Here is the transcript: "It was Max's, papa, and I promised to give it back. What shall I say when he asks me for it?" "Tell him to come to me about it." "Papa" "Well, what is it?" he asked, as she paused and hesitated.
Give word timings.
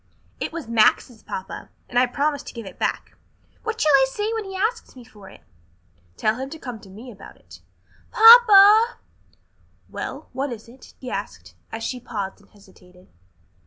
"It 0.39 0.51
was 0.51 0.67
Max's, 0.67 1.21
papa, 1.21 1.69
and 1.87 1.99
I 1.99 2.07
promised 2.07 2.47
to 2.47 2.55
give 2.55 2.65
it 2.65 2.79
back. 2.79 3.15
What 3.61 3.79
shall 3.79 3.91
I 3.93 4.07
say 4.09 4.33
when 4.33 4.45
he 4.45 4.55
asks 4.55 4.95
me 4.95 5.03
for 5.03 5.29
it?" 5.29 5.41
"Tell 6.17 6.37
him 6.37 6.49
to 6.49 6.57
come 6.57 6.79
to 6.79 6.89
me 6.89 7.11
about 7.11 7.37
it." 7.37 7.61
"Papa" 8.09 8.97
"Well, 9.95 10.27
what 10.33 10.51
is 10.51 10.67
it?" 10.67 10.95
he 10.99 11.11
asked, 11.11 11.53
as 11.71 11.83
she 11.83 11.99
paused 11.99 12.41
and 12.41 12.49
hesitated. 12.49 13.09